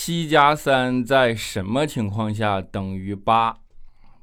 [0.00, 3.58] 七加三在什么情况下等于八？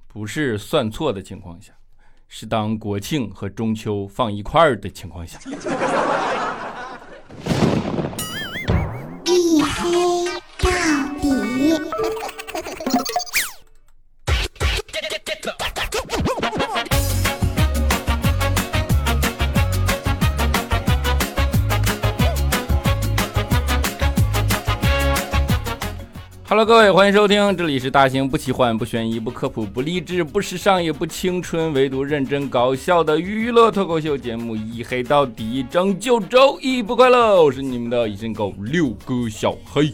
[0.07, 1.73] 不是算错的情况下，
[2.29, 5.37] 是当国庆和中秋放一块儿的情况下。
[26.65, 37.43] 各位，欢迎收听，这里是大型不奇幻、不悬疑、不科普、不励志、不时尚也不青春，唯独认真搞笑的娱乐脱口秀节目《一黑到底》，拯救周一不快乐。
[37.43, 39.93] 我是你们的一身狗六哥小黑。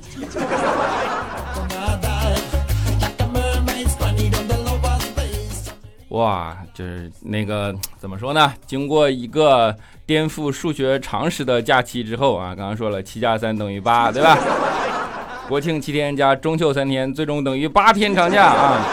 [6.09, 8.53] 哇，就是那个怎么说呢？
[8.65, 14.38] 经过一个颠覆数学常识的假期之后啊，刚刚说了七加三等于八，对吧？
[15.51, 18.87] 国庆七天加中秋三天，最终等于八天长假啊！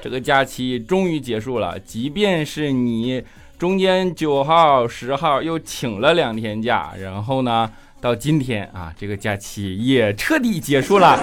[0.00, 1.76] 这个假期终于结束了。
[1.80, 3.20] 即便是你
[3.58, 7.68] 中间九号、十号又请了两天假，然后呢，
[8.00, 11.18] 到今天啊，这个假期也彻底结束了。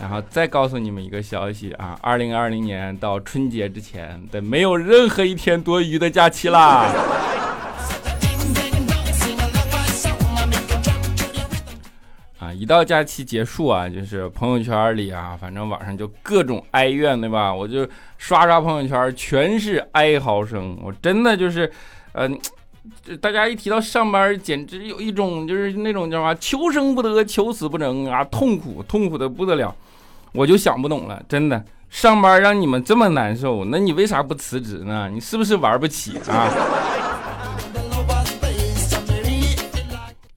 [0.00, 6.92] 然后再告诉你们一个消息啊，二零二零年到春节之前的没有任何一天多余的假期啦。
[12.56, 17.52] 一到假期结束啊，就是朋友圈里啊，反正网上就各种哀怨，对吧？
[17.52, 17.86] 我就
[18.18, 20.78] 刷刷朋友圈，全是哀嚎声。
[20.82, 21.70] 我真的就是，
[22.12, 22.38] 嗯，
[23.20, 29.74] 大家一提到上班，简直有一种就是那种叫什么“求生不得，求死不能”啊，痛苦，痛苦的不得了。
[30.32, 35.08] 我就想不懂了，真的，上班让你们这么难受，那你为啥不辞职呢？
[35.12, 36.50] 你是不是玩不起啊？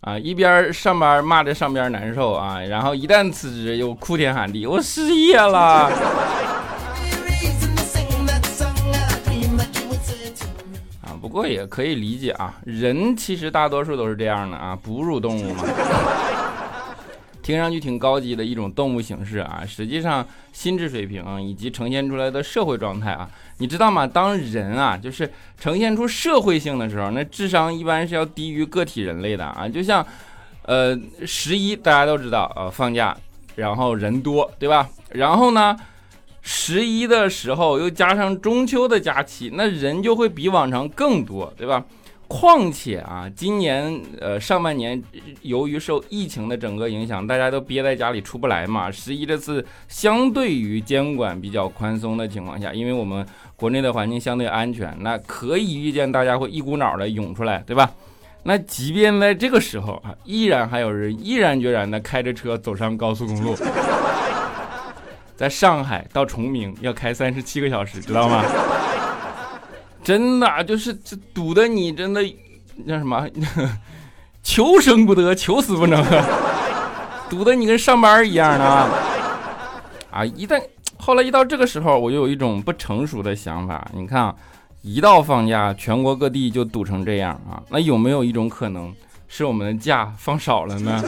[0.10, 5.60] 啊，一边上班骂着上边难受啊，然后一旦辞职又哭天喊地，我失业了。
[11.03, 15.64] 啊，不过也可以理解啊，人其实大多数都是这样的啊，哺乳动物嘛。
[17.50, 20.24] 听上去挺高级的一种动物形式啊，实际上
[20.54, 23.28] 心智水平以及呈现出来的社会状态啊，
[23.58, 24.06] 你知道吗？
[24.06, 25.28] 当人啊，就是
[25.60, 29.68] 呈现出社会性的时候，那智商一般是要低于个体人类的啊。
[29.68, 30.06] 就像，
[30.62, 30.96] 呃，
[31.26, 33.18] 十一大家都知道啊，放假，
[33.56, 34.88] 然后人多，对吧？
[35.14, 35.76] 然后呢，
[36.44, 41.84] 十一的时候又加上中秋的假期，那人就会比往常更多，对吧？
[42.29, 45.01] 况且啊，今年呃上半年
[45.41, 48.91] 由于受疫情的整个影响，大家都憋在家里出不来嘛。
[48.91, 53.25] 十一这次相对于监管比较宽松的情况下，因为我们
[53.56, 57.91] 国内的环境相对安全，那可以预见大家会一股脑的涌出来，对吧？
[58.44, 63.56] 那即便在这个时候啊，依然还有人毅然决然的开着车走上高速公路，
[65.35, 68.45] 在上海到崇明要开三十七个小时，知道吗？
[70.04, 72.22] 真的就是这堵的你真的
[72.86, 73.28] 那什么？
[74.42, 76.04] 求生不得，求死不能，
[77.30, 78.66] 堵的你跟上班一样的
[80.12, 80.26] 啊！
[80.26, 80.60] 一旦
[80.98, 83.86] 后来一到这个时候，我就有一种不成熟的想法。
[83.94, 84.36] 你看啊，
[84.82, 87.62] 一到放假，全国各地就堵成这样啊！
[87.70, 88.94] 那有没有一种可能，
[89.28, 91.04] 是我们的假放少了呢？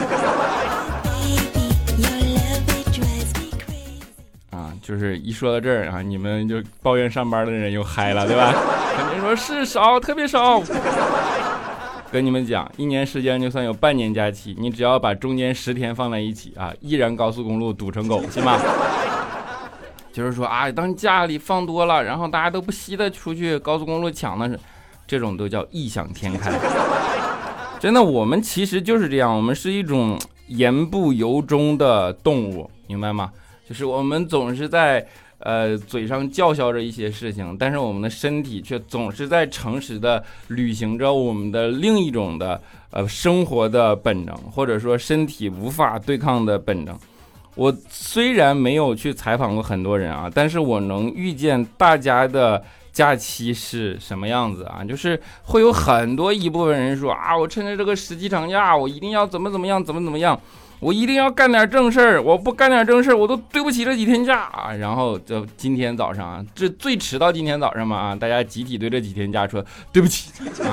[4.82, 8.52] 就是一说到这儿啊，你们就抱怨上班的人又嗨了，对吧？
[8.98, 10.60] 肯定说是少，特别少。
[12.10, 18.58] 跟你们讲，一年时间就算有半年假期，你只要把中间十天放在一起啊，依然高速公路堵成狗，行吗？
[20.12, 24.60] 就是说啊，当假里放多了，然后大家都不惜的出去高速公路抢的是，
[25.06, 26.52] 这种都叫异想天开。
[27.80, 30.18] 真的，我们其实就是这样，我们是一种
[30.48, 33.32] 言不由衷的动物，明白吗？
[33.72, 35.04] 就是我们总是在。
[35.44, 42.62] 呃，嘴上叫嚣着一些事情，但是我们的身体却总是在诚实的履行着我们的另一种的
[42.92, 46.96] 呃生活的本能，或者说身体无法对抗的本能。
[47.56, 52.62] 我虽然没有去采访过很多人啊，但是我能预见大家的
[52.92, 60.40] 假期是什么样子啊，就是会有很多一部分人说啊，我趁着这个十七长假，我一定要怎么怎么样，怎么怎么样。
[60.82, 64.50] 我一定要干点正事儿，我不干点正事儿，我都对不起这几天假！
[64.80, 70.32] 然后就今天早上，这最迟到今天早上嘛啊，大家集体对这几天假说对不起
[70.64, 70.66] 啊。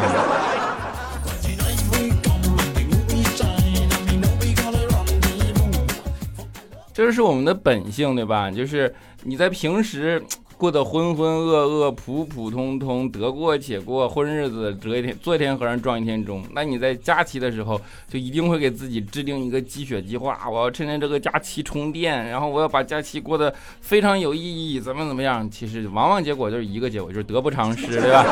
[6.91, 8.49] 这是我们的本性，对吧？
[8.49, 8.91] 就是
[9.21, 10.19] 你在平时
[10.59, 16.43] 过得浑浑噩噩、普普通通，得过且过，混日子，折一天做一天和尚撞一天钟。
[16.53, 17.79] 那你在假期的时候，
[18.09, 25.49] 就一定会给自己制定一个积雪计划，我要趁着这个假期充电，然后我要把假期过得非常有意义，怎么怎么样？
[25.49, 28.25] 其实往往结果就是一个结果，就是得不偿失，对吧？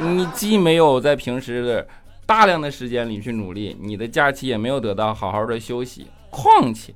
[0.00, 1.86] 你既没有在平时的
[2.26, 6.92] 大量的时间里去努力，你的假期也没有得到好好的休息，况且。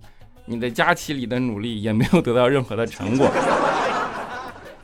[0.47, 3.27] 你的假期里的努力也没有得到任何的成果，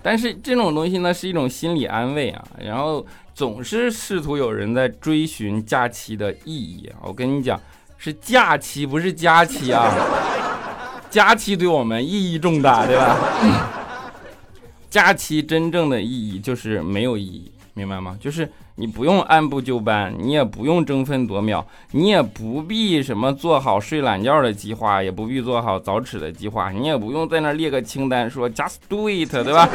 [0.02, 3.05] 但是这种东西呢是一种心理安慰啊，然后
[3.35, 6.99] 总是试图有人在追寻假期的意义啊。
[7.02, 7.61] 我跟你讲，
[7.99, 9.93] 是假期不是假期啊，
[11.11, 13.17] 假期对我们意义重大，对吧？
[14.88, 18.17] 假期真正的意义就是没有意义，明白吗？
[18.20, 18.50] 就是。
[18.81, 29.69] 你不用按部就班，你也不用争分夺秒，你也不必什么做好睡懒觉的计划，也不必做好早起的计划，你也不用在那列个清单说 just do it，对吧？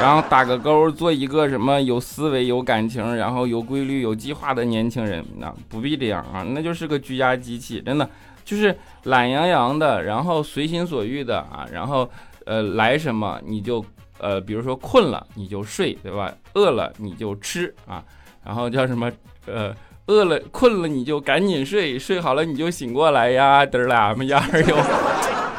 [0.00, 8.08] 然后打个勾，做一个什么有思维、有感情，然后有规律、有计划的年轻人，那不必这样啊，那就是个居家机器，真的
[8.44, 12.08] 就是懒洋洋的，然后随心所欲的啊，然后
[12.44, 13.84] 呃来什么你就
[14.18, 16.32] 呃，比如说困了你就睡，对吧？
[16.54, 18.04] 饿了你就吃啊。
[18.46, 19.10] 然后叫什么？
[19.46, 19.74] 呃，
[20.06, 24.76] 饿了困了你就赶紧睡，睡好了你就醒过来呀，嘚儿啦么呀儿哟。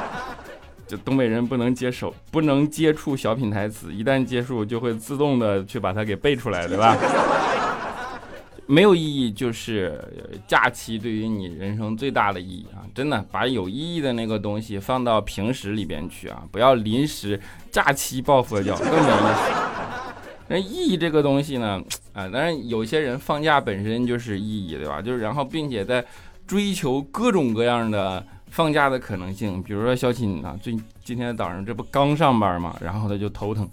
[0.88, 6.96] 就东北人不能接手，不能接触小品台词，一旦接触就会自动的去把它给背出来，对吧？
[8.70, 10.02] 没有意义就是
[10.46, 12.84] 假期对于你人生最大的意义啊！
[12.94, 17.40] 真的，把有意义的那个东西放到平时里边去啊，不要临时
[17.72, 20.07] 假期抱佛脚，更没意思。
[20.50, 21.82] 那意义这个东西呢，
[22.14, 25.02] 啊，当然有些人放假本身就是意义，对吧？
[25.02, 26.04] 就是然后并且在
[26.46, 30.74] 追求各种各样的放假的可能性，比如说小青啊，最
[31.04, 33.68] 今天早上这不刚上班嘛，然后他就头疼，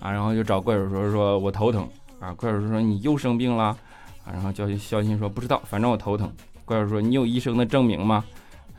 [0.00, 1.88] 啊，然后就找怪叔说说我头疼，
[2.18, 3.64] 啊，怪叔说你又生病了，
[4.24, 6.28] 啊，然后叫小新说不知道，反正我头疼。
[6.64, 8.24] 怪叔说你有医生的证明吗？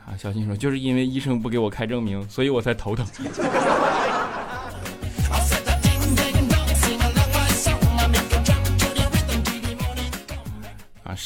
[0.06, 3.06] 啊，小新说就是因为医生不给我开证明，所以我才头疼。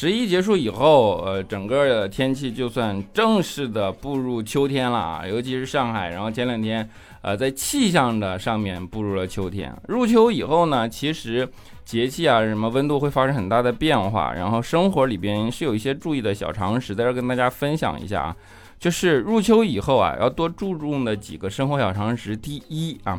[0.04, 6.86] 十一结束以后，呃，整个的天气就算正式的步入秋天了啊，尤其是上海，然后前两天，
[7.22, 9.74] 呃，在气象的上面步入了秋天。
[9.88, 11.48] 入秋以后呢，其实
[11.86, 18.36] 节气啊，什么温度会发生很大的变化，然后生活里边是有一些注意的小常识，在这跟大家分享一下啊，
[18.78, 22.36] 就是入秋以后啊，要多注重的几个生活小常识。
[22.36, 23.18] 第一啊，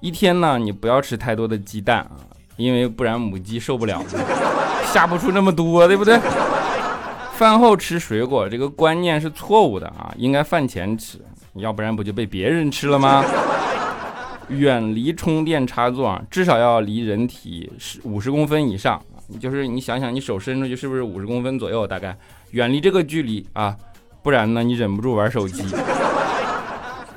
[0.00, 2.16] 一天呢，你不要吃太多的鸡蛋啊，
[2.56, 4.02] 因为不然母鸡受不了。
[4.92, 6.18] 下不出那么多，对不对？
[7.34, 11.18] 饭后吃水果这个观念是错误的啊，应该饭前吃，
[11.54, 13.24] 要不然不就被别人吃了吗？
[14.48, 19.00] 远离充电插座，至少要离人体十五十公分以上，
[19.40, 21.86] 就是你想想，你手伸出去是不是五十公分左右？
[21.86, 22.14] 大概
[22.50, 23.74] 远离这个距离啊，
[24.22, 25.62] 不然呢，你忍不住玩手机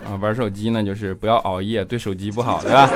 [0.05, 2.89] 啊，玩手机呢就是不要熬夜，对手机不好，对吧？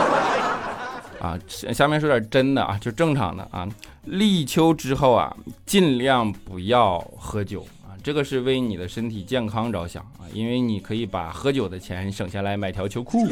[1.19, 3.67] 啊，下面说点真的啊，就正常的啊。
[4.05, 5.35] 立秋之后啊，
[5.65, 13.27] 尽量不要喝酒啊，这个是为你的身体健康着想啊，因为你可以把喝酒的钱省下来买条秋裤。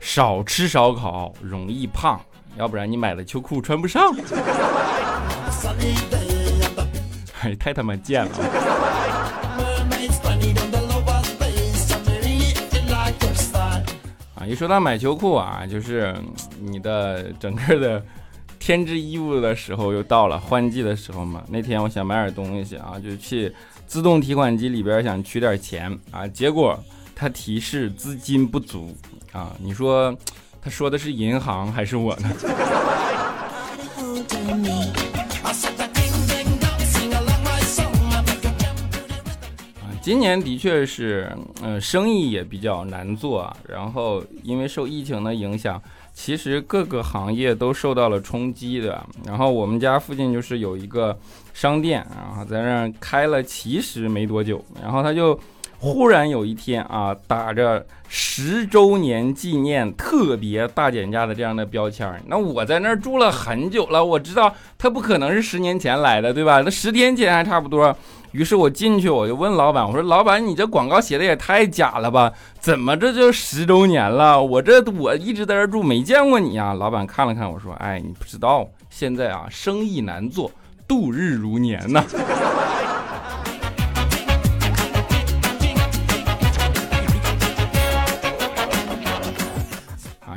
[0.00, 2.20] 少吃烧烤容易胖，
[2.56, 4.12] 要不然你买了秋裤穿不上。
[7.42, 8.30] 哎，太他妈贱了。
[14.46, 16.14] 一说到买秋裤啊，就是
[16.60, 18.04] 你的整个的
[18.58, 21.42] 添置衣物的时候又到了换季的时候嘛。
[21.48, 23.52] 那天我想买点东西啊，就去
[23.86, 26.78] 自动提款机里边想取点钱啊，结果
[27.14, 28.94] 他提示资金不足
[29.32, 29.54] 啊。
[29.60, 30.16] 你说
[30.60, 32.30] 他说的是银行还是我呢？
[40.02, 41.30] 今年的确是，
[41.62, 43.56] 嗯，生意也比较难做啊。
[43.68, 45.80] 然后因为受疫情的影响，
[46.12, 49.00] 其实各个行业都受到了冲击的。
[49.24, 51.16] 然后我们家附近就是有一个
[51.54, 55.38] 商店，然后在那儿开了，其实没多久，然后他就
[55.78, 62.12] 忽然有一天啊，打着十周年纪念特别大减价的这样的标签。
[62.26, 66.60] 那我在那儿住了很久了，我知道他不可能是十年前来的，对吧？
[66.60, 67.96] 那十天前还差不多。
[68.32, 72.32] 于是我进去，我就问老板：“我说，老板，你这广告写的也太假了吧？
[72.58, 74.42] 怎么这就十周年了？
[74.42, 80.50] 我这我一直在这住，没见过你啊！”老板看了看我说：“哎，你不知道，现在啊，生意难做，
[80.88, 82.04] 度日如年呐。”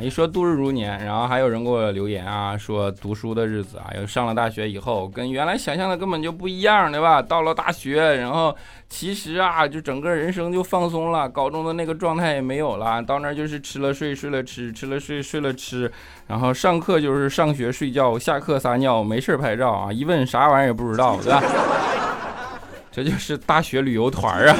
[0.02, 7.22] 一说度日如年，然后还有人给我留言啊，说读书的日子啊，又上了大学以后，跟原来想象的根本就不一样，对吧？
[7.22, 8.56] 到了大学，然后
[8.90, 15.92] 其实啊，就整个人生就放松了，高中的那个状态也没有了，到那儿就是吃了睡，睡了吃，吃了睡，睡了吃，
[16.28, 21.44] 然后上课就是上学睡觉，下课撒尿，没事拍照啊，一问啥玩意儿也不知道，对吧？
[22.92, 24.56] 这就是大学旅游团啊。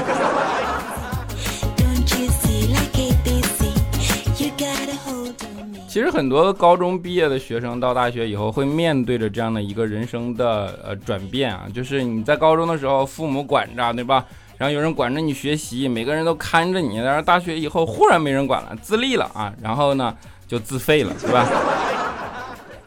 [5.96, 14.26] 其实很多高中毕业的学生到大学以后，会面对着这样的一个人生的呃转变啊，就是你在高中的时候，父母管着，对吧？
[14.58, 17.02] 然后有人管着你学习，每个人都看着你。
[17.02, 20.14] 但是大学以后，忽然没人管了，自立了啊，然后呢
[20.46, 21.48] 就自废了，对吧？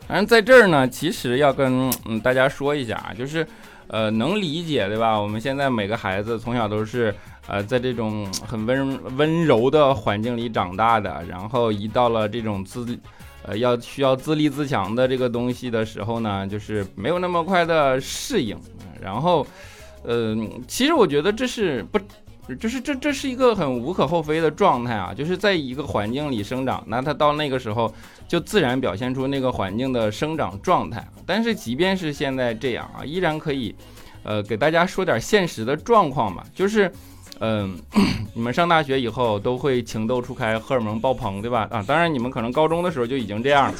[0.07, 3.47] 反正在这儿呢，其实要跟嗯大家说一下啊，就是
[3.87, 5.19] 呃能理解，对吧？
[5.19, 7.15] 我们现在每个孩子从小都是。
[7.49, 12.87] 呃，在这种很温温柔的环境里长大的，然后一到了这种自，
[13.43, 18.55] 呃，要需要自立自强的这个东西的时候呢，就是没有那么快的适应。
[19.01, 19.47] 然后，
[20.03, 20.37] 呃，
[20.67, 21.99] 其实我觉得这是不，
[22.57, 27.91] 就是这这是一个很无可厚非的状态啊，就是在一个环境里生长，那他到那个时候
[28.29, 31.03] 就自然表现出那个环境的生长状态。
[31.25, 33.75] 但是即便是现在这样啊，依然可以，
[34.23, 36.93] 呃，给大家说点现实的状况吧，就是。
[37.41, 37.79] 嗯，
[38.35, 41.69] 你们上大学以后都会情窦初开，荷尔蒙爆棚，对吧？
[41.71, 43.79] 啊，当然你们可能高中的时候就已经这样了。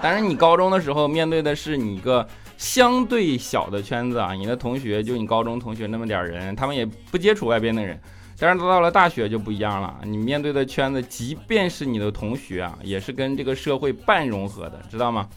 [0.00, 2.26] 但是你高中的时候面对的是你一个
[2.56, 8.00] 相对小的圈子啊，你的同学就你高中同学那么点人，他们也不接触外边的人。
[8.38, 15.28] 但是到了大学就不一样了，你面对的圈子，即便是你的同学啊，也是跟这个社会半融合的，知道吗？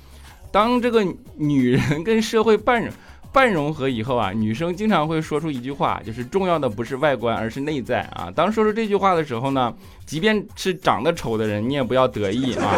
[0.52, 1.04] 当这个
[1.36, 2.94] 女人跟社会半融。
[3.34, 8.30] 半融合以后啊，女生经常会说出一句话，就是重要的不是外观，而是内在啊。
[8.36, 9.74] 当说出这句话的时候呢，
[10.06, 12.76] 即便是长得丑的人，你也不要得意啊。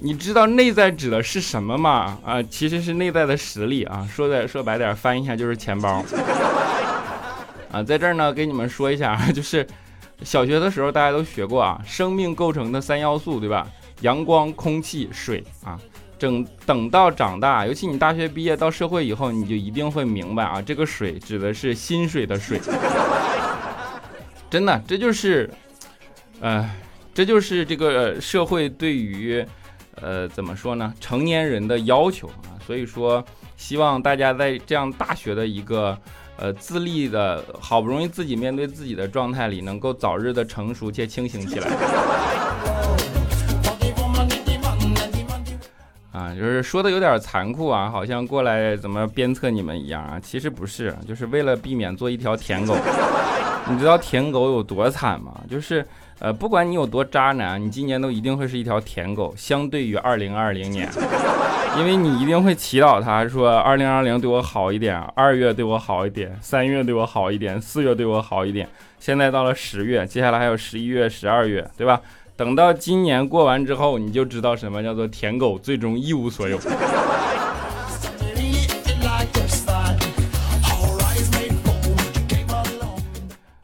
[0.00, 2.18] 你知道内在指的是什么吗？
[2.24, 4.06] 啊，其实是内在的实力啊。
[4.12, 6.04] 说的说白点，翻一下就是钱包。
[7.70, 9.66] 啊，在这儿呢，给你们说一下，就是
[10.22, 13.66] 小学的时候大家都学过啊，生命构成的三要素，对吧？
[14.02, 15.78] 阳光、空气、水啊。
[16.18, 22.60] 等等到长大，尤其你大学毕业到社会以后，你就一定会明白啊，这个水指的是薪水的水。
[24.48, 25.50] 真的，这就是，
[26.40, 26.70] 呃，
[27.12, 29.44] 这就是这个社会对于，
[29.96, 32.54] 呃，怎么说呢，成年人的要求啊。
[32.64, 33.24] 所以说，
[33.56, 35.98] 希望大家在这样大学的一个，
[36.36, 41.68] 呃，自立的好不容易自己面对自己的状态里，能够早日的成熟且清醒起来。
[46.26, 52.76] 啊，就是说的有点残酷啊，好像过来怎么鞭策你们一样啊，其实不是，就是为了避免做一条舔狗。
[53.70, 55.40] 你知道舔狗有多惨吗？
[55.48, 55.84] 就是，
[56.20, 59.34] 呃，不管你有多渣男，你今年都一定会是一条舔狗。
[59.36, 60.88] 相对于二零二零年，
[61.76, 68.68] 因为你一定会祈祷他说，二零二零对我好一点，二月对我好一点，三月对我好一点，四月对我好一点。
[69.00, 72.00] 现在到了十月，接下来还有十一月、十二月，对吧？
[72.36, 76.58] 等到今年过完之后，你就知道什么叫做舔狗最终一无所有。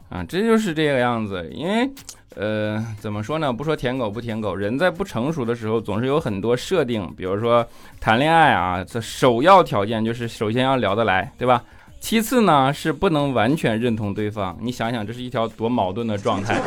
[0.09, 1.47] 啊，这就是这个样子。
[1.53, 1.87] 因为，
[2.35, 3.53] 呃，怎么说呢？
[3.53, 7.07] 不说舔狗不舔狗，人在不成熟的时候，总是有很多设定。
[7.15, 7.63] 比如说
[7.99, 11.63] 谈恋爱啊，这首要条件就是首先要聊得来，对吧？
[11.99, 14.57] 其次呢，是不能完全认同对方。
[14.59, 16.59] 你想想，这是一条多矛盾的状态。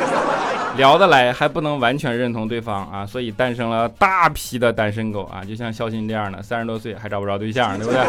[0.75, 8.01] 聊得来还不能完全认同对方啊，所以诞生了大批的单身狗啊，就像肖鑫这样的，三十多岁还找不着对象，对不对？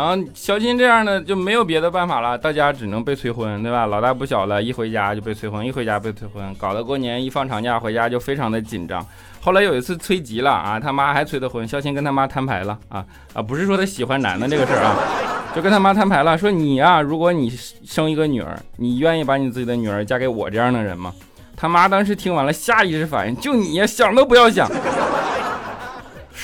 [0.00, 3.84] 然后肖金这样的就没有别的办法了，大家只能被催婚，对吧？
[3.84, 9.06] 老大不小了，一回家就被催婚，一回家被催婚，搞得过年一放长假回家就非常的紧张。
[9.42, 13.04] 后来有一次催急了啊，他妈还催的婚，肖鑫跟他妈摊牌了啊
[13.34, 14.96] 啊，不是说他喜欢男的这个事儿啊。
[15.54, 17.50] 就跟他妈摊牌了，说你呀，如果你
[17.84, 21.12] 生一个女儿，你愿意把你自己的女儿嫁给我这样的人吗？
[21.54, 24.66] 他妈当时听完了，下意识反应就你呀，想都不要想。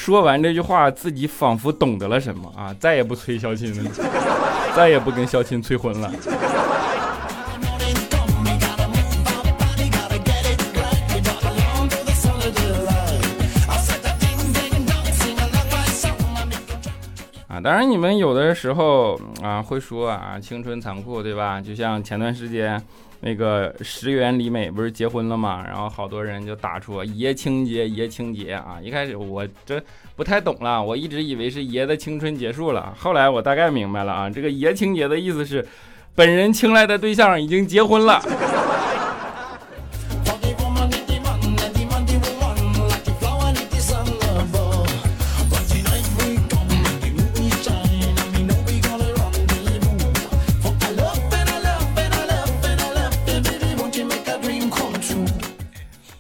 [0.07, 3.91] 说完这句话，自己仿佛懂得了什么啊，再也不催孝亲了，
[4.77, 6.07] 再也不跟孝亲催婚了。
[17.49, 21.61] 啊当然，你们有的时候啊会说啊，青春残酷，对吧？
[21.61, 22.81] 就像前段时间
[23.21, 28.79] 那个石原里美不是结婚了嘛，然后好多人就打出爷青结，爷青结啊。
[28.83, 29.83] 一开始我这
[30.15, 35.67] 不太懂了，我一直以为是爷的青春结束了，后来我大概明白了啊，这个爷青结的意思是
[36.15, 38.23] 本人青睐的对象已经结婚了。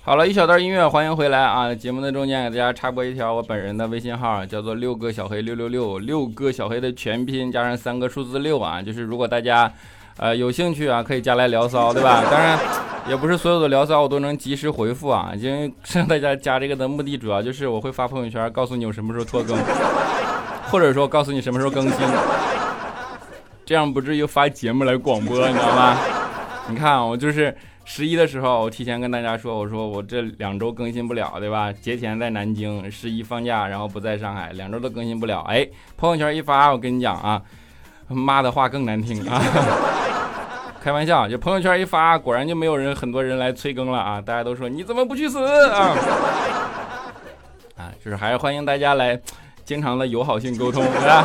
[0.06, 1.74] 好了一小段音乐，欢迎回来啊！
[1.74, 9.68] 节目的中间给大家插播一条我本人的微信号，叫做六个小黑六六六，六个小黑的全拼加上三个数字六啊，就是如果大家
[10.18, 12.22] 呃有兴趣啊，可以加来聊骚，对吧？
[12.30, 12.56] 当然
[13.08, 19.58] 也不是所有的聊骚我都能及时回复啊，因为让大家加这个的目的主要就是我会发朋友圈告诉你我什么时候拖更，
[20.70, 21.98] 或者说告诉你什么时候更新，
[23.64, 25.96] 这样不至于发节目来广播，你知道吗？
[26.68, 27.52] 你看我就是。
[27.88, 31.72] 十一的时候，我提前跟大家说，我说我这两周更新不了，对吧？
[31.72, 35.40] 节前在南京，十一放假，然后不在上海，两周都更新不了。
[35.42, 35.66] 哎，
[35.96, 37.40] 朋友圈一发，我跟你讲啊，
[38.08, 39.40] 妈的话更难听啊！
[40.82, 44.20] 开玩笑，就朋友圈一发，果然就没有人，很多人来催更了啊！
[44.20, 45.38] 大家都说你怎么不去死
[45.70, 45.94] 啊？
[47.78, 49.18] 啊，就是还是欢迎大家来，
[49.64, 51.24] 经常的友好性沟通，对吧？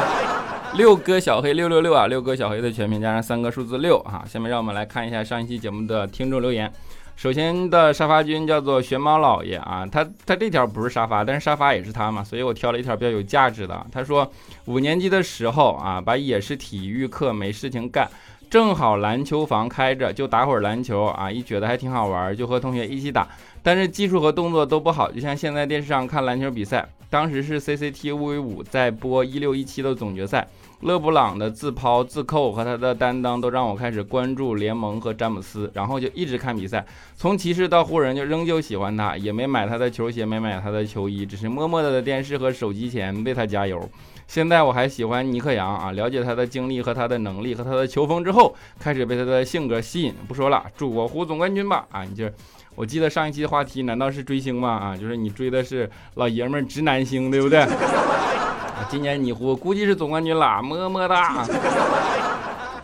[0.78, 4.24] 六哥小黑六六六啊，六哥小黑的全名加上三个数字六啊。
[4.25, 6.72] 下面让我们来看一下上一期节目的听众留言。
[7.18, 13.86] 首先的沙发君叫做玄猫老爷啊，他他这条不是沙发，但是沙发也是他嘛，所以我挑了一条比较有价值的。
[13.92, 14.30] 他说
[14.66, 18.10] 五年级的时候啊，把也是体育课没事情干，
[18.50, 23.28] 正好篮球房开着，就打会儿篮球啊，一觉得还挺好玩，就和同学一起打。
[23.62, 30.48] 但是技术和动作都不好，就像现在电视上看篮球比赛，当时是 CCTV 五在播一六一七的总决赛。
[30.80, 36.84] 勒布朗的自抛自扣和他的担当都让我开始关注联盟和詹姆斯，然后就一直看比赛，
[37.15, 43.88] 从骑士到湖人就仍旧喜欢他，也没买他的球鞋，没买他的球衣，只是默默的在电视和手机前为他加油。
[44.25, 50.15] 现在我还喜欢尼克杨啊，了解他的经历和他的能力和他的球风之后，开始被他的性格吸引。
[50.27, 51.86] 不说了，祝我湖总冠军吧！
[51.91, 52.27] 啊，你就，
[52.75, 54.70] 我记得上一期的话题难道是追星吗？
[54.70, 57.60] 啊，就是你追的是老爷们直男星，对不对？
[57.60, 61.46] 啊今年你我估计是总冠军了，么么哒！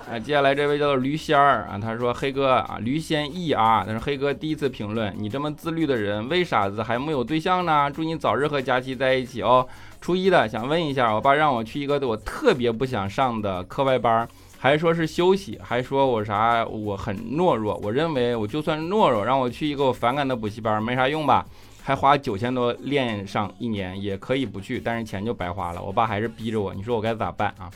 [0.10, 7.89] 啊，接下来这位叫做驴仙儿啊，他说黑哥啊，驴仙意啊，他说黑哥第一次评论，你这么自律的人，为啥子还没有对象呢？
[7.89, 9.67] 祝你早日和佳期在一起哦。
[10.00, 14.26] 初一的想问一下，我爸让我去一个我特别不想上的课外班，
[14.58, 21.46] 还说是休息，还说我啥我很懦弱，我认为我就算懦弱，让我去一个我反感的补习班没啥用吧。
[21.84, 25.82] 还花九千多练上一年也可以不去，但是钱就白花了。
[25.82, 27.72] 我爸还是逼着我，你说我该咋办啊？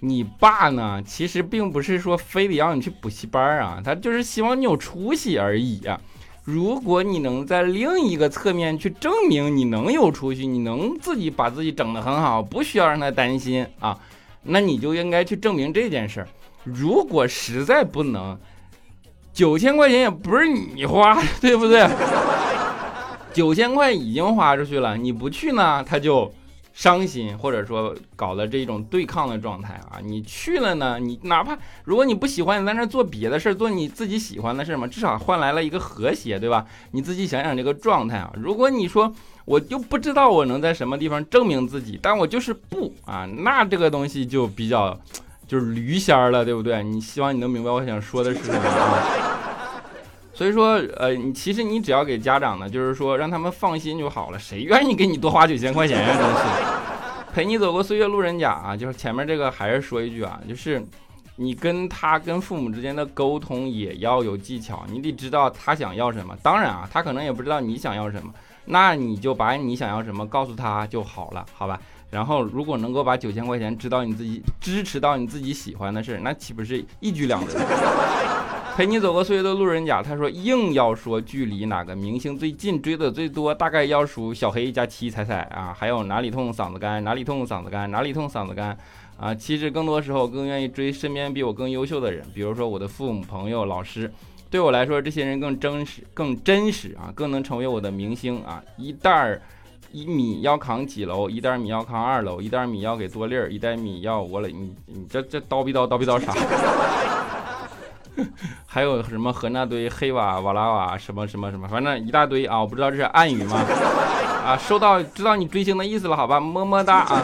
[0.00, 1.00] 你爸呢？
[1.06, 6.00] 其实并不是说非得让你去补习班啊，他就是希望你有出息而已啊。
[6.42, 13.96] 如果你能在另一个侧面去证明你能有出息，你能自己把自己整得很好，不需要让他担心啊，
[14.48, 16.28] 那你就应该去证明这件事儿。
[16.64, 18.38] 如果实在不能，
[19.32, 21.88] 九千块钱也不是你花，对不对？
[23.32, 26.32] 九千块已经花出去了，你不去呢，他就
[26.72, 30.00] 伤心，或者说搞了这种对抗的状态啊。
[30.02, 36.66] 你去了呢，你哪怕如果你不喜欢，你在那做别的事儿，做你自己喜欢的事儿嘛，至少换来了一个和谐，对吧？
[36.90, 38.32] 你自己想想这个状态啊。
[38.34, 39.14] 如果你说
[39.48, 44.94] 我就不知道我能在什么地方证明自己，但我就是不啊，那这个东西就比较
[45.46, 46.82] 就是驴仙儿了，对不对？
[46.82, 49.08] 你希望你能明白我想说的是什么啊？
[50.34, 54.38] 所以说，呃，你其实你只要给家长呢，就是说让他们放心就好了。
[54.38, 56.14] 谁愿意给你多花九千块钱呀？
[56.14, 56.42] 真是
[57.32, 58.76] 陪你走过岁月路人甲啊！
[58.76, 60.84] 就是前面这个还是说一句啊，就是
[61.36, 66.36] 你跟他跟父母之间的沟通也要有技巧，你得知道他想要什么。
[66.42, 68.32] 当然啊，他可能也不知道你想要什么，
[68.68, 71.80] 那你就把你想要什么告诉他就好了，好吧？
[72.10, 77.52] 然后如果能够把九千块钱知道你自己支持到你自己喜欢的事，那岂不是一举两得？
[78.76, 88.78] 陪你走过岁月的路人甲，他说硬要说距离哪个明星最近追的最多，大概要数小黑加七彩彩啊，还有哪里痛嗓子干，哪里痛嗓子干，哪里痛嗓子干
[89.18, 89.34] 啊。
[89.34, 94.10] 其实更多时候更愿意追身边比我更优秀的人，比如说我的父母、朋友、老师。
[94.50, 98.62] 对我来说，这些人更真实、更真实啊，更能成为我的明星啊。
[98.76, 99.42] 一袋儿
[99.92, 101.28] 一米要扛几楼？
[101.28, 102.40] 一袋米要扛二楼？
[102.40, 103.50] 一袋米要给多粒儿？
[103.50, 104.48] 一袋米要我了？
[104.48, 106.32] 你你这这叨逼叨叨逼叨啥？
[108.66, 112.58] 还有什么和那堆黑瓦瓦拉瓦什么什么什么，反正一大堆啊！
[112.60, 113.56] 我不知道这是暗语吗？
[114.44, 117.22] 啊，收到，知道你追星的意思了，好吧，么么哒啊！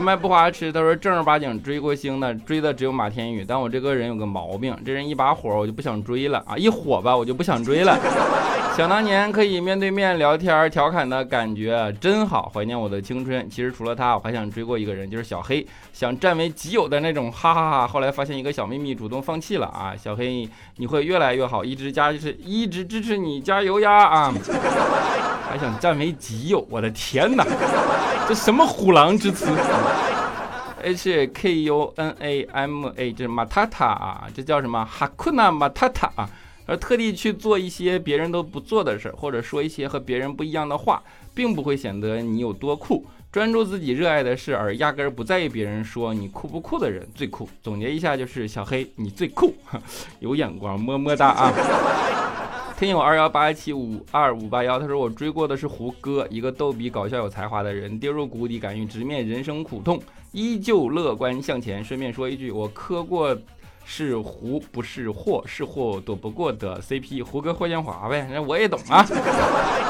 [0.00, 3.44] 纯白不花痴，他说正儿八经追过星的，追的只有马天宇。
[3.46, 7.98] 但我这个人有个毛病，这人一把火我就不想追了啊，一火吧我就不想追了。
[8.80, 13.46] 想当年可以面对面聊天调侃的感觉真好，怀念我的青春。
[13.50, 17.86] 其实除了他，我还想追过一个人，就是小黑，想占为己有的那种，哈哈哈。
[17.86, 19.92] 后来发现一个小秘密，主动放弃了啊。
[20.02, 24.32] 小黑，你会越来越好，一直加就是一直支持你，加油呀啊！
[25.46, 27.44] 还想占为己有，我的天哪，
[28.26, 29.46] 这什么虎狼之词
[30.82, 34.82] ？H K U N A M A，这是马塔塔啊，这叫什么？
[34.90, 36.26] 哈库纳马塔塔啊。
[36.70, 41.02] 而特地去做一些别人都不做的事儿，或者说一些和别人不一样的话，
[41.34, 43.04] 并不会显得你有多酷。
[43.32, 47.48] 专注自己热爱的事，而压根儿不在意别人说你酷不酷的人最酷。
[47.60, 49.52] 总结一下就是小黑，你最酷，
[50.20, 51.52] 有眼光，么么哒啊！
[52.78, 61.82] 听友二幺八七五二五八幺，他说我追过的是胡歌，一个逗比、搞笑、有才华的人，跌入谷底，敢于直面人生苦痛，依旧乐观向前。
[61.82, 63.36] 顺便说一句，我磕过。
[63.92, 69.04] 是胡不是祸，是祸躲不过的 CP，胡歌霍建华呗，那我也懂啊。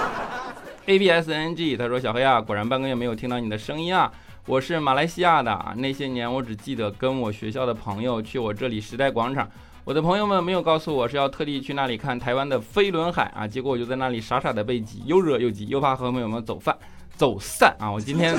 [0.89, 4.11] ABSNG，他说小黑啊，果然半个月没有听到你的声音啊。
[4.47, 9.47] 我是马来西亚的，那些年我只记得跟我学校的朋友去我这里时代广场，
[9.85, 16.75] 我的朋友们没有告诉我是要特地去那里看台湾的飞轮海啊，结果我就在那里傻傻的被挤，又热又挤，又怕和朋友们走饭
[17.15, 17.93] 走散啊。
[17.93, 18.35] 我今天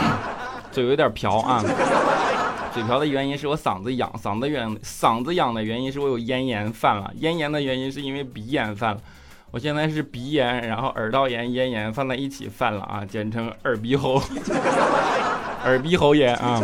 [0.72, 1.62] 嘴有点瓢啊。
[2.76, 9.00] 嘴瓢的原因是我嗓子痒，嗓子痒，嗓子痒的原因是我有咽炎犯了，咽炎的原因是因为鼻炎犯了。
[9.50, 14.20] 我现在是鼻炎，然后耳道炎、咽炎放在一起犯了啊，简称耳鼻喉，
[15.64, 16.60] 耳鼻喉炎啊。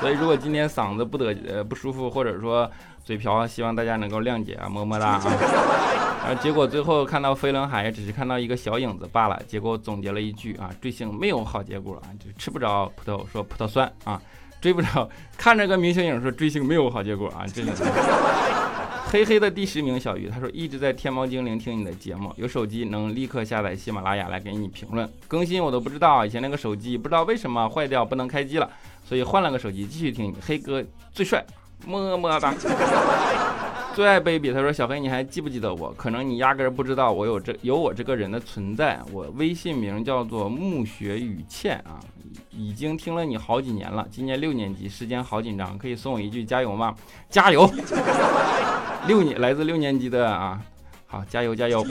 [0.00, 2.68] 所以如果今天嗓子不得呃不舒服，或者说
[3.04, 5.22] 嘴瓢，希望大家能够谅解啊，么么哒啊。
[6.26, 9.40] 啊，结果最后看到飞轮海，只是看到一个小影子罢了。
[9.46, 14.20] 结果总结了一句啊，追星没有好结果啊，就吃不着葡萄说葡萄酸啊。
[14.62, 17.44] 追不着，看着个明星影说追星没有好结果啊！
[17.46, 17.72] 真的。
[19.10, 26.24] 黑黑的第十名小鱼，他说一直在天猫精灵听你的节目，有手机能立刻下载喜马拉雅来给你评论更新，我都不知道。
[26.24, 28.70] 以前那个手机不知道为什么坏掉不能开机了，
[29.04, 30.34] 所以换了个手机继续听你。
[30.40, 31.44] 黑哥最帅，
[31.84, 32.54] 么么哒。
[33.94, 35.92] 最爱 baby，他说小黑你还记不记得我？
[35.92, 38.98] 可能你压根儿不知道我有这有我这个人的存在。
[39.12, 42.00] 我微信名叫做暮雪雨倩啊。
[42.50, 46.94] 已经听了你好几年了，今年六年级，时间好紧张，可以送我一句加油吗？
[47.28, 47.70] 加油！
[49.06, 50.60] 六年来自六年级的啊，
[51.06, 51.84] 好，加油加油！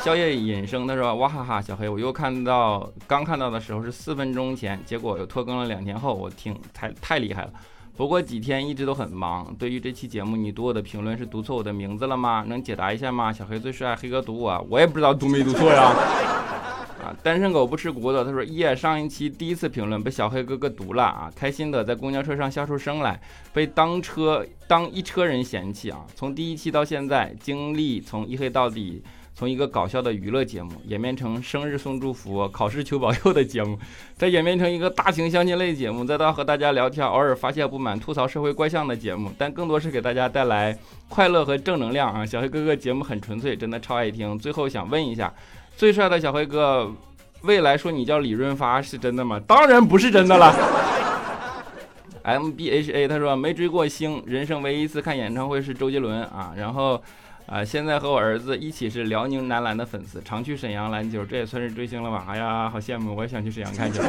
[0.00, 7.52] 宵夜隐生他说哇哈哈，小黑，我又看到刚看到的时候是四分钟前，结果又拖更了两天后，我听太太厉害了。
[7.96, 9.54] 不过几天一直都很忙。
[9.58, 12.44] 对于这期节目，你读我的评论是读错我的名字了吗？
[12.48, 13.32] 能解答一下吗？
[13.32, 15.94] 小黑最帅，黑哥读我，我也不知道读没读错呀。
[17.04, 18.24] 啊，单身狗不吃骨头。
[18.24, 23.20] 他说：耶，上一期第一次评论被小黑哥哥读了啊，开心的在公交车上笑出声来，
[23.52, 26.06] 被当车当一车人嫌弃啊。
[26.14, 29.02] 从第一期到现在，经历从一黑到底，
[29.34, 33.78] 从一个搞笑的娱乐节目演变成生日送祝福、考试求保佑的节目，
[34.16, 40.76] 再演变成一个大型相亲类节目，再到和大家聊天、偶尔发泄不满、吐槽社会怪象的节目，但更多是给大家带来
[41.08, 42.24] 快乐和正能量啊。
[42.24, 44.38] 小黑哥哥节目很纯粹，真的超爱听。
[44.38, 45.32] 最后想问一下。
[45.74, 46.92] 最帅的小黑哥，
[47.44, 49.40] 未来说你叫李润发是真的吗？
[49.48, 50.54] 当然不是真的了。
[52.24, 56.52] M B H A 他说没追过星，人生唯一一次看演唱会是周杰伦啊。
[56.56, 57.02] 然后
[57.46, 62.24] 啊，现在和我儿子一起是辽宁男篮的粉丝，常去沈阳篮球，这也算是追星了吧？
[62.28, 64.02] 哎呀，好羡慕，我也想去沈阳看球。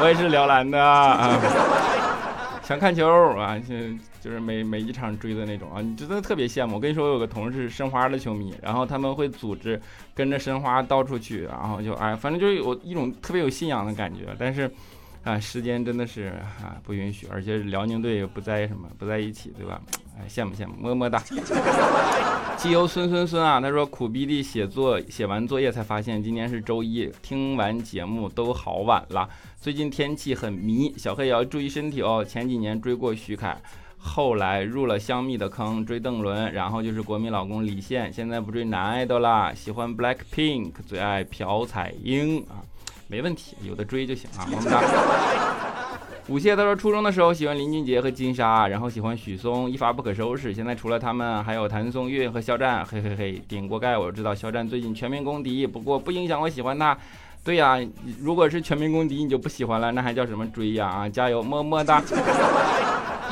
[0.00, 1.38] 我也是辽篮的啊。
[2.62, 3.74] 想看球啊，就
[4.20, 6.76] 就是每每一场追的那种啊，你真的特别羡慕。
[6.76, 9.78] 我跟你说，我有个同事申花的球迷，然后他们会组织
[10.14, 14.28] 跟着申花到处去，然后就哎，反正就是有一种特别有信仰的感觉。
[14.38, 14.70] 但是
[15.24, 19.80] 啊，时间真的是啊不允许，而且辽宁队也不在什么不在一起，对吧？
[20.18, 21.22] 哎，羡慕羡慕，么么哒。
[22.58, 29.28] 机油孙孙孙啊，他说苦逼地写作，写完作业才发现今天是周一，听完节目都好晚了。
[29.60, 32.24] 最近天气很迷，小黑也要注意身体哦。
[32.24, 33.56] 前几年追过徐凯，
[33.96, 42.62] 后来入了香蜜的坑，追邓伦，然后就是国民老公李现，现在不追男爱豆啦，喜欢 Black Pink，最爱朴彩英啊，
[43.12, 44.80] 没问题，有的追就行啊，么么哒。
[46.28, 50.54] 五谢他说，初中的时候喜欢林俊杰和金莎，然后喜欢许嵩，一发不可收拾。
[50.54, 53.42] 现在除了他们，还有谭松韵和肖战，嘿嘿嘿。
[53.46, 56.96] 顶锅盖，我知道肖战最近全民公敌，不过不影响我喜欢他。
[57.44, 57.78] 对呀，
[58.18, 60.86] 如果是全民公敌，你就不喜欢了，那还叫什么追呀？
[60.88, 62.02] 啊，加油，么么哒。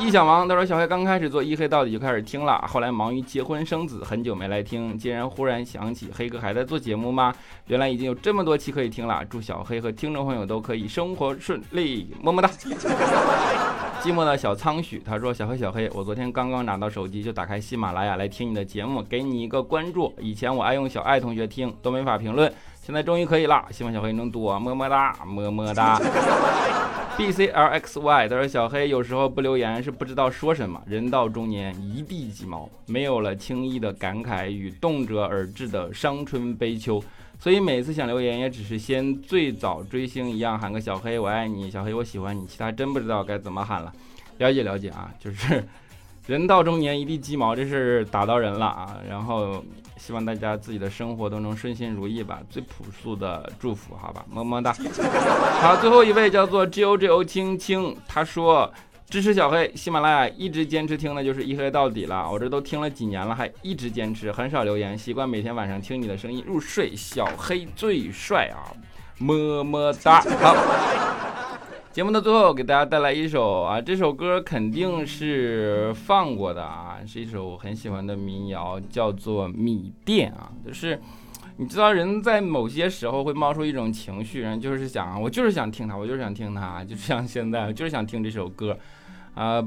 [0.01, 7.31] 一小王他说小黑刚开始做一黑到底就开始听了，后来忙于结婚生子，很久没来听，竟然忽然想起黑哥还在做节目吗？
[7.67, 9.23] 原来已经有这么多期可以听了。
[9.29, 12.49] 祝小黑和听众朋友都可以生活顺利，么么哒。
[14.01, 20.11] 寂寞的小苍许他说小黑小黑，我昨天刚刚拿到手机就打开喜马拉雅来听你的节目，给你一个关注。
[20.17, 26.01] 以前我爱用小爱同学听都没法评论，现在终于可以了，希望小黑能多，么么哒，么么哒。
[27.17, 30.81] B C L X Y，他说小黑有时候不留言是不知道说什么。
[30.87, 37.03] 人到中年一地鸡毛，没有了轻易的感慨与动辄而至的伤春悲秋，
[37.39, 43.93] 所以每次想留言也只是先最早追星一样喊个小黑我爱你，小黑我喜欢你，其他真不知道该怎么喊了。
[44.39, 45.63] 了解了解啊，就是
[46.27, 48.97] 人到中年一地鸡毛，这是打到人了啊。
[49.09, 49.63] 然后。
[49.97, 54.73] 希望大家自己的生活都能顺心如意吧，最朴素的祝福，好吧，么么哒。
[55.61, 58.73] 好，最后一位叫做 G O G O 青青，他说
[59.07, 68.73] 支持小黑，喜马拉雅一直坚持听的就是一黑到底了，我这都听了几年了，还一直坚持，很少留言，习惯每天晚上听你的声音入睡，小黑最帅啊，
[69.19, 70.19] 么么哒。
[70.41, 71.40] 好。
[71.93, 80.49] 节目的最后，给大家带来一首啊，这首歌肯定是放过的啊，是一首我很喜欢的民谣，叫做《米店》啊。
[80.65, 80.97] 就是
[81.57, 88.77] 你知道，人在某些时候会冒出一种情绪，人就是想啊，我就是想听它，我就是想听它，就像现在，就是想听这首歌
[89.33, 89.61] 啊。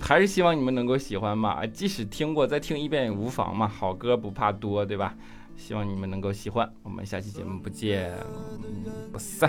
[0.00, 3.66] 还是希望你们能够喜欢嘛，即使听过，再听一遍也无妨嘛。
[3.66, 5.14] 好歌不怕多，对吧？
[5.56, 8.12] 希望你们能够喜欢，我们下期节目不见
[9.10, 9.48] 不散。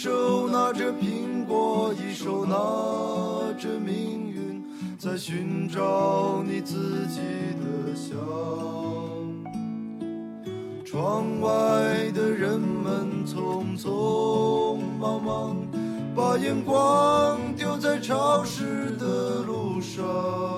[0.00, 2.54] 手拿着苹果，一手拿
[3.58, 4.64] 着命运，
[4.96, 7.18] 在寻找你自己
[7.58, 8.16] 的香。
[10.84, 11.50] 窗外
[12.12, 15.56] 的人们匆匆忙忙，
[16.14, 20.57] 把眼光丢在潮湿的路上。